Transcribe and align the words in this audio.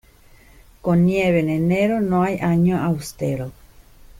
Con 0.81 1.05
nieve 1.05 1.41
en 1.41 1.49
enero, 1.49 2.01
no 2.01 2.23
hay 2.23 2.39
año 2.39 2.83
austero. 2.83 3.51